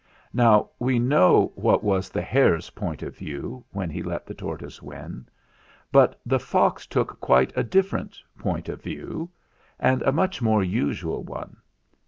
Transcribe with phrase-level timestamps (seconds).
[0.29, 4.33] 8 "Now we know what was the hare's Point of View when he let the
[4.33, 5.27] tortoise win;
[5.91, 9.29] but the fox took quite a different Point of View,
[9.79, 11.57] and a much more usual one.